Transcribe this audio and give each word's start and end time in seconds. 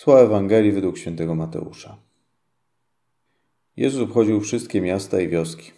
Słowa 0.00 0.20
Ewangelii 0.20 0.72
według 0.72 0.98
świętego 0.98 1.34
Mateusza. 1.34 1.96
Jezus 3.76 4.02
obchodził 4.02 4.40
wszystkie 4.40 4.80
miasta 4.80 5.20
i 5.20 5.28
wioski. 5.28 5.70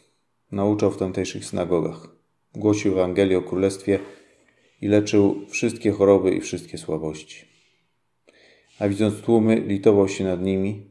Nauczał 0.52 0.90
w 0.90 0.96
tamtejszych 0.96 1.44
synagogach. 1.44 2.08
Głosił 2.54 2.92
Ewangelię 2.92 3.38
o 3.38 3.42
Królestwie 3.42 3.98
i 4.80 4.88
leczył 4.88 5.46
wszystkie 5.48 5.92
choroby 5.92 6.30
i 6.34 6.40
wszystkie 6.40 6.78
słabości. 6.78 7.46
A 8.78 8.88
widząc 8.88 9.20
tłumy, 9.20 9.60
litował 9.60 10.08
się 10.08 10.24
nad 10.24 10.42
nimi, 10.42 10.86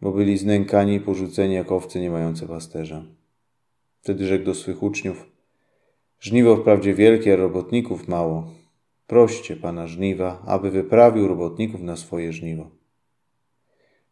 bo 0.00 0.12
byli 0.12 0.38
znękani 0.38 0.94
i 0.94 1.00
porzuceni 1.00 1.54
jak 1.54 1.72
owce 1.72 2.00
nie 2.00 2.10
mające 2.10 2.46
pasterza. 2.46 3.04
Wtedy 4.00 4.26
rzekł 4.26 4.44
do 4.44 4.54
swych 4.54 4.82
uczniów: 4.82 5.26
Żniwo 6.20 6.56
wprawdzie 6.56 6.94
wielkie, 6.94 7.36
robotników 7.36 8.08
mało. 8.08 8.50
Proście 9.06 9.56
Pana 9.56 9.86
żniwa, 9.86 10.42
aby 10.46 10.70
wyprawił 10.70 11.28
robotników 11.28 11.82
na 11.82 11.96
swoje 11.96 12.32
żniwo. 12.32 12.70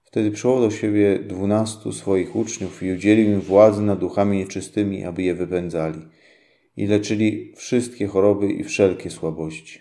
Wtedy 0.02 0.30
przywołał 0.30 0.60
do 0.62 0.70
siebie 0.70 1.18
dwunastu 1.18 1.92
swoich 1.92 2.36
uczniów 2.36 2.82
i 2.82 2.92
udzielił 2.92 3.32
im 3.32 3.40
władzy 3.40 3.82
nad 3.82 3.98
duchami 3.98 4.38
nieczystymi, 4.38 5.04
aby 5.04 5.22
je 5.22 5.34
wypędzali 5.34 6.00
i 6.76 6.86
leczyli 6.86 7.52
wszystkie 7.56 8.06
choroby 8.06 8.52
i 8.52 8.64
wszelkie 8.64 9.10
słabości. 9.10 9.80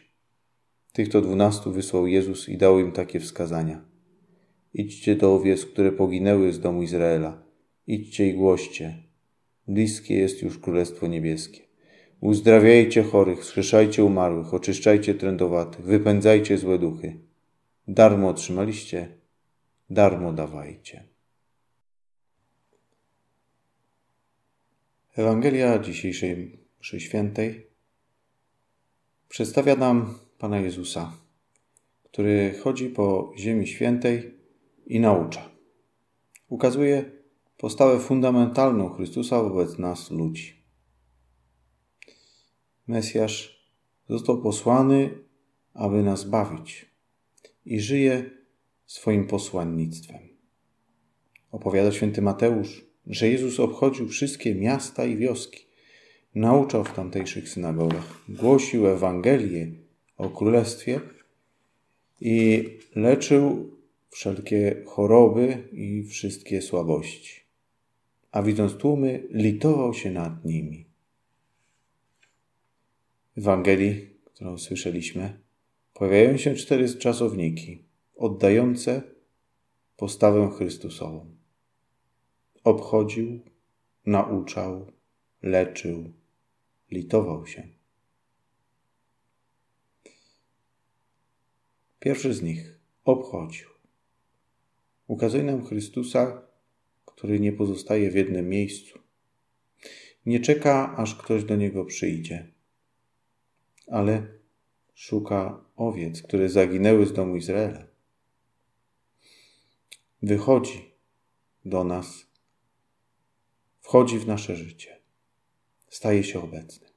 Tych 0.93 1.09
to 1.09 1.21
dwunastu 1.21 1.71
wysłał 1.71 2.07
Jezus 2.07 2.49
i 2.49 2.57
dał 2.57 2.79
im 2.79 2.91
takie 2.91 3.19
wskazania. 3.19 3.85
Idźcie 4.73 5.15
do 5.15 5.35
owiec, 5.35 5.65
które 5.65 5.91
poginęły 5.91 6.53
z 6.53 6.59
domu 6.59 6.83
Izraela. 6.83 7.43
Idźcie 7.87 8.29
i 8.29 8.33
głoście. 8.33 8.97
Bliskie 9.67 10.15
jest 10.15 10.41
już 10.41 10.59
Królestwo 10.59 11.07
Niebieskie. 11.07 11.72
Uzdrawiajcie 12.23 13.03
chorych, 13.03 13.45
skrzeszajcie 13.45 14.03
umarłych, 14.03 14.53
oczyszczajcie 14.53 15.15
trędowatych, 15.15 15.85
wypędzajcie 15.85 16.57
złe 16.57 16.79
duchy. 16.79 17.19
Darmo 17.87 18.29
otrzymaliście, 18.29 19.17
darmo 19.89 20.33
dawajcie. 20.33 21.03
Ewangelia 25.15 25.79
dzisiejszej 25.79 26.59
mszy 26.79 26.99
świętej 26.99 27.67
przedstawia 29.29 29.75
nam 29.75 30.19
Pana 30.37 30.59
Jezusa, 30.59 31.17
który 32.03 32.53
chodzi 32.63 32.89
po 32.89 33.33
ziemi 33.37 33.67
świętej 33.67 34.33
i 34.85 34.99
naucza. 34.99 35.49
Ukazuje 36.49 37.11
postawę 37.57 37.99
fundamentalną 37.99 38.89
Chrystusa 38.89 39.43
wobec 39.43 39.77
nas 39.77 40.11
ludzi. 40.11 40.62
Mesjasz 42.87 43.67
został 44.09 44.41
posłany, 44.41 45.09
aby 45.73 46.03
nas 46.03 46.23
bawić 46.23 46.85
i 47.65 47.79
żyje 47.79 48.29
swoim 48.85 49.27
posłannictwem. 49.27 50.19
Opowiada 51.51 51.91
święty 51.91 52.21
Mateusz, 52.21 52.85
że 53.07 53.29
Jezus 53.29 53.59
obchodził 53.59 54.07
wszystkie 54.07 54.55
miasta 54.55 55.05
i 55.05 55.17
wioski, 55.17 55.65
nauczał 56.35 56.83
w 56.83 56.93
tamtejszych 56.93 57.49
synagogach, 57.49 58.23
głosił 58.29 58.87
Ewangelię 58.87 59.71
o 60.17 60.29
Królestwie 60.29 60.99
i 62.21 62.69
leczył 62.95 63.71
wszelkie 64.09 64.83
choroby 64.85 65.67
i 65.71 66.03
wszystkie 66.03 66.61
słabości. 66.61 67.41
A 68.31 68.43
widząc 68.43 68.73
tłumy, 68.73 69.23
litował 69.29 69.93
się 69.93 70.11
nad 70.11 70.45
nimi. 70.45 70.92
Ewangelii, 73.37 74.09
którą 74.25 74.57
słyszeliśmy, 74.57 75.39
pojawiają 75.93 76.37
się 76.37 76.55
cztery 76.55 76.95
czasowniki 76.95 77.85
oddające 78.15 79.01
postawę 79.97 80.51
Chrystusową. 80.57 81.35
Obchodził, 82.63 83.39
nauczał, 84.05 84.91
leczył, 85.41 86.13
litował 86.91 87.47
się. 87.47 87.67
Pierwszy 91.99 92.33
z 92.33 92.41
nich 92.41 92.79
obchodził. 93.05 93.69
Ukazuje 95.07 95.43
nam 95.43 95.65
Chrystusa, 95.65 96.41
który 97.05 97.39
nie 97.39 97.53
pozostaje 97.53 98.11
w 98.11 98.15
jednym 98.15 98.49
miejscu. 98.49 98.99
Nie 100.25 100.39
czeka, 100.39 100.95
aż 100.97 101.15
ktoś 101.15 101.43
do 101.43 101.55
niego 101.55 101.85
przyjdzie, 101.85 102.52
ale 103.87 104.27
szuka 104.93 105.65
owiec, 105.75 106.21
które 106.21 106.49
zaginęły 106.49 107.05
z 107.05 107.13
domu 107.13 107.35
Izraela. 107.35 107.87
Wychodzi 110.21 110.91
do 111.65 111.83
nas, 111.83 112.27
wchodzi 113.81 114.19
w 114.19 114.27
nasze 114.27 114.55
życie, 114.55 115.01
staje 115.89 116.23
się 116.23 116.43
obecny. 116.43 116.87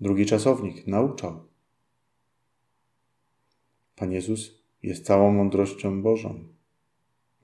Drugi 0.00 0.26
czasownik 0.26 0.86
nauczał. 0.86 1.48
Pan 3.96 4.12
Jezus 4.12 4.62
jest 4.82 5.06
całą 5.06 5.32
mądrością 5.32 6.02
Bożą. 6.02 6.48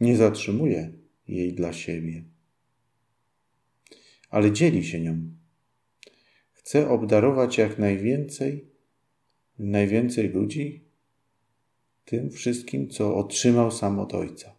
Nie 0.00 0.16
zatrzymuje 0.16 0.93
jej 1.28 1.55
dla 1.55 1.72
siebie, 1.72 2.25
ale 4.31 4.53
dzieli 4.53 4.84
się 4.84 5.00
nią. 5.00 5.44
Chce 6.64 6.88
obdarować 6.88 7.58
jak 7.58 7.78
najwięcej, 7.78 8.69
najwięcej 9.58 10.28
ludzi 10.28 10.84
tym 12.04 12.30
wszystkim, 12.30 12.91
co 12.91 13.16
otrzymał 13.16 13.70
sam 13.70 13.98
od 14.00 14.14
Ojca. 14.14 14.54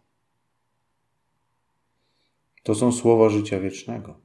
To 2.62 2.74
są 2.74 2.92
słowa 2.92 3.28
życia 3.28 3.60
wiecznego. 3.60 4.20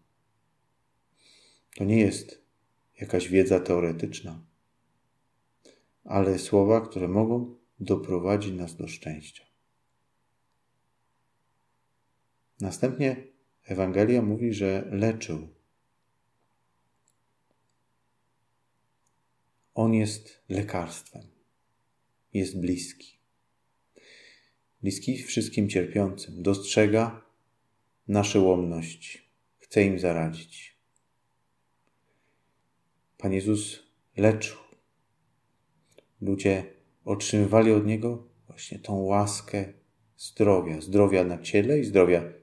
To 1.76 1.84
nie 1.84 2.00
jest 2.00 2.42
jakaś 3.00 3.28
wiedza 3.28 3.60
teoretyczna, 3.60 4.46
ale 6.04 6.40
słowa, 6.40 6.82
które 6.82 7.08
mogą 7.08 7.56
doprowadzić 7.80 8.54
nas 8.54 8.76
do 8.76 8.88
szczęścia. 8.88 9.44
Następnie 12.60 13.28
Ewangelia 13.64 14.22
mówi, 14.22 14.54
że 14.54 14.88
leczył. 14.92 15.61
On 19.82 19.94
jest 19.94 20.44
lekarstwem, 20.50 21.28
jest 22.34 22.60
bliski. 22.60 23.20
Bliski 24.82 25.24
wszystkim 25.24 25.70
cierpiącym, 25.70 26.44
dostrzega 26.44 27.26
nasze 28.08 28.40
łomności, 28.40 29.20
chce 29.58 29.84
im 29.84 30.00
zaradzić. 30.00 30.78
Pan 33.18 33.34
Jezus 33.34 33.80
leczył. 34.18 34.58
Ludzie 36.22 36.74
otrzymywali 37.06 37.72
od 37.72 37.86
Niego 37.86 38.28
właśnie 38.48 38.80
tą 38.80 38.96
łaskę 38.96 39.74
zdrowia, 40.18 40.82
zdrowia 40.82 41.24
na 41.24 41.42
ciele 41.42 41.80
i 41.80 41.84
zdrowia 41.84 42.34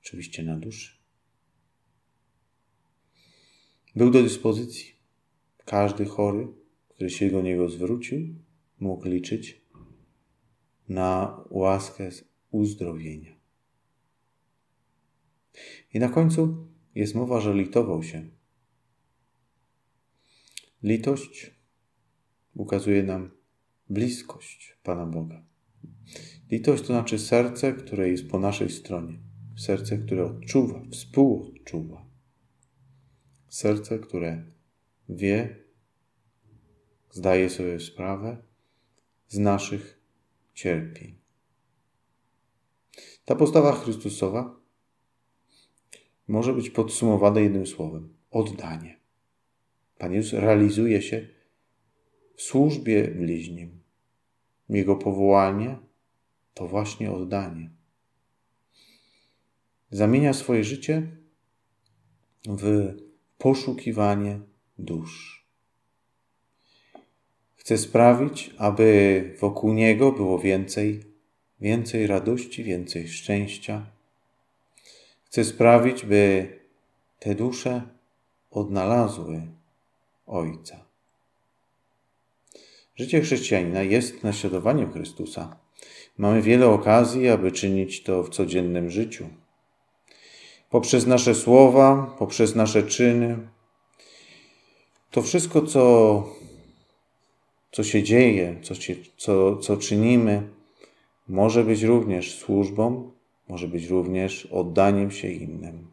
oczywiście 0.00 0.42
na 0.42 0.56
duszy. 0.56 0.98
Był 3.96 4.10
do 4.10 4.22
dyspozycji. 4.22 5.00
Każdy 5.64 6.04
chory, 6.04 6.59
który 7.00 7.10
się 7.10 7.30
do 7.30 7.42
Niego 7.42 7.68
zwrócił, 7.68 8.34
mógł 8.80 9.08
liczyć 9.08 9.62
na 10.88 11.40
łaskę 11.50 12.08
uzdrowienia. 12.50 13.36
I 15.94 15.98
na 15.98 16.08
końcu 16.08 16.68
jest 16.94 17.14
mowa, 17.14 17.40
że 17.40 17.54
litował 17.54 18.02
się. 18.02 18.30
Litość 20.82 21.50
ukazuje 22.54 23.02
nam 23.02 23.30
bliskość 23.90 24.78
Pana 24.82 25.06
Boga. 25.06 25.44
Litość 26.50 26.82
to 26.82 26.86
znaczy 26.86 27.18
serce, 27.18 27.72
które 27.72 28.08
jest 28.08 28.28
po 28.28 28.38
naszej 28.38 28.70
stronie. 28.70 29.18
Serce, 29.56 29.98
które 29.98 30.24
odczuwa, 30.24 30.82
współodczuwa. 30.90 32.06
Serce, 33.48 33.98
które 33.98 34.44
wie, 35.08 35.69
zdaje 37.10 37.50
sobie 37.50 37.80
sprawę 37.80 38.42
z 39.28 39.38
naszych 39.38 40.00
cierpień. 40.54 41.18
Ta 43.24 43.36
postawa 43.36 43.72
Chrystusowa 43.72 44.60
może 46.28 46.52
być 46.52 46.70
podsumowana 46.70 47.40
jednym 47.40 47.66
słowem 47.66 48.14
oddanie. 48.30 49.00
Pan 49.98 50.12
Jezus 50.12 50.32
realizuje 50.32 51.02
się 51.02 51.28
w 52.36 52.42
służbie 52.42 53.08
bliźnim. 53.08 53.80
Jego 54.68 54.96
powołanie 54.96 55.78
to 56.54 56.68
właśnie 56.68 57.12
oddanie. 57.12 57.70
Zamienia 59.90 60.32
swoje 60.32 60.64
życie 60.64 61.16
w 62.48 62.94
poszukiwanie 63.38 64.40
dusz. 64.78 65.39
Chce 67.70 67.78
sprawić, 67.78 68.50
aby 68.58 69.34
wokół 69.40 69.72
Niego 69.72 70.12
było 70.12 70.38
więcej, 70.38 71.04
więcej 71.60 72.06
radości, 72.06 72.64
więcej 72.64 73.08
szczęścia. 73.08 73.86
Chce 75.24 75.44
sprawić, 75.44 76.04
by 76.04 76.48
te 77.18 77.34
dusze 77.34 77.82
odnalazły 78.50 79.42
Ojca. 80.26 80.84
Życie 82.96 83.20
chrześcijanina 83.20 83.82
jest 83.82 84.22
naśladowaniem 84.22 84.92
Chrystusa. 84.92 85.56
Mamy 86.18 86.42
wiele 86.42 86.68
okazji, 86.68 87.28
aby 87.28 87.52
czynić 87.52 88.02
to 88.02 88.22
w 88.22 88.30
codziennym 88.30 88.90
życiu. 88.90 89.28
Poprzez 90.70 91.06
nasze 91.06 91.34
słowa, 91.34 92.16
poprzez 92.18 92.54
nasze 92.54 92.82
czyny. 92.82 93.38
To 95.10 95.22
wszystko, 95.22 95.62
co, 95.62 96.24
co 97.70 97.84
się 97.84 98.02
dzieje, 98.02 98.56
co, 98.62 98.74
się, 98.74 98.94
co, 99.16 99.56
co 99.56 99.76
czynimy, 99.76 100.48
może 101.28 101.64
być 101.64 101.82
również 101.82 102.38
służbą, 102.38 103.10
może 103.48 103.68
być 103.68 103.86
również 103.86 104.46
oddaniem 104.46 105.10
się 105.10 105.28
innym. 105.28 105.86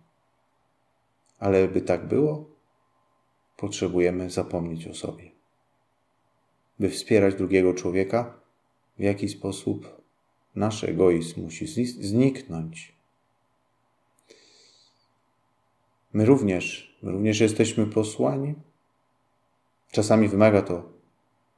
Ale 1.39 1.67
by 1.67 1.81
tak 1.81 2.07
było, 2.07 2.45
potrzebujemy 3.57 4.29
zapomnieć 4.29 4.87
o 4.87 4.93
sobie. 4.93 5.31
By 6.79 6.89
wspierać 6.89 7.35
drugiego 7.35 7.73
człowieka, 7.73 8.39
w 8.99 9.01
jaki 9.01 9.29
sposób 9.29 10.01
nasz 10.55 10.83
egoizm 10.83 11.41
musi 11.41 11.67
zniknąć. 11.85 12.93
My 16.13 16.25
również, 16.25 16.95
my 17.01 17.11
również 17.11 17.39
jesteśmy 17.39 17.85
posłani. 17.85 18.53
Czasami 19.91 20.27
wymaga 20.27 20.61
to 20.61 20.96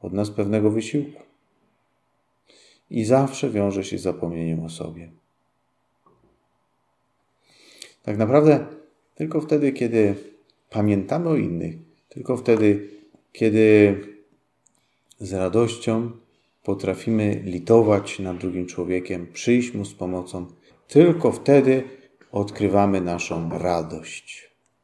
od 0.01 0.13
nas 0.13 0.31
pewnego 0.31 0.71
wysiłku. 0.71 1.21
I 2.89 3.05
zawsze 3.05 3.49
wiąże 3.49 3.83
się 3.83 3.97
z 3.97 4.01
zapomnieniem 4.01 4.63
o 4.63 4.69
sobie. 4.69 5.11
Tak 8.03 8.17
naprawdę 8.17 8.65
tylko 9.15 9.41
wtedy, 9.41 9.71
kiedy 9.71 10.15
pamiętamy 10.69 11.29
o 11.29 11.35
innych, 11.35 11.75
tylko 12.09 12.37
wtedy, 12.37 12.89
kiedy 13.31 13.95
z 15.19 15.33
radością 15.33 16.11
potrafimy 16.63 17.41
litować 17.43 18.19
nad 18.19 18.37
drugim 18.37 18.65
człowiekiem, 18.65 19.27
przyjść 19.33 19.73
mu 19.73 19.85
z 19.85 19.93
pomocą, 19.93 20.45
tylko 20.87 21.31
wtedy 21.31 21.83
odkrywamy 22.31 23.01
naszą 23.01 23.49
radość. 23.59 24.48